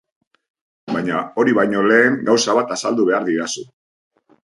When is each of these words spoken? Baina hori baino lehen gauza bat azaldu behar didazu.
Baina 0.93 1.19
hori 1.43 1.53
baino 1.57 1.83
lehen 1.91 2.17
gauza 2.31 2.55
bat 2.61 2.73
azaldu 2.77 3.05
behar 3.11 3.29
didazu. 3.29 3.67